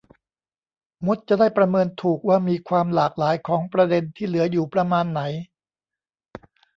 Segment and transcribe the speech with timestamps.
[1.05, 5.21] มดจะได้ประเมินถูกว่ามีความหลากหลายของประเด็นที่เหลืออยู่ประมาณไหน